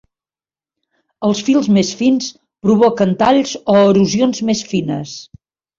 Els 1.29 1.41
fils 1.49 1.69
més 1.77 1.93
fins 2.01 2.31
provoquen 2.67 3.15
talls 3.23 3.55
o 3.77 3.81
erosions 3.95 4.45
més 4.51 4.71
fines. 4.75 5.17